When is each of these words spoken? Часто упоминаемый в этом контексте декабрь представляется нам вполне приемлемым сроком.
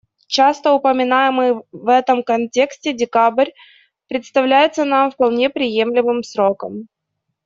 Часто 0.27 0.71
упоминаемый 0.73 1.61
в 1.71 1.87
этом 1.87 2.23
контексте 2.23 2.91
декабрь 2.91 3.51
представляется 4.07 4.83
нам 4.83 5.11
вполне 5.11 5.51
приемлемым 5.51 6.23
сроком. 6.23 6.87